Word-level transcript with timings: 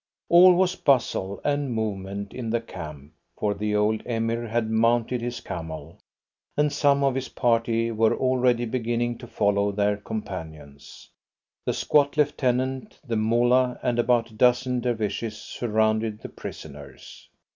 All 0.29 0.55
was 0.55 0.75
bustle 0.75 1.39
and 1.43 1.75
movement 1.75 2.33
in 2.33 2.49
the 2.49 2.59
camp, 2.59 3.11
for 3.37 3.53
the 3.53 3.75
old 3.75 4.01
Emir 4.07 4.47
had 4.47 4.67
mounted 4.71 5.21
his 5.21 5.41
camel, 5.41 5.99
and 6.57 6.73
some 6.73 7.03
of 7.03 7.13
his 7.13 7.29
party 7.29 7.91
were 7.91 8.17
already 8.17 8.65
beginning 8.65 9.19
to 9.19 9.27
follow 9.27 9.71
their 9.71 9.97
companions. 9.97 11.07
The 11.67 11.73
squat 11.73 12.17
lieutenant, 12.17 12.99
the 13.05 13.15
Moolah, 13.15 13.79
and 13.83 13.99
about 13.99 14.31
a 14.31 14.33
dozen 14.33 14.79
Dervishes 14.81 15.37
surrounded 15.39 16.21
the 16.21 16.29
prisoners. 16.29 17.29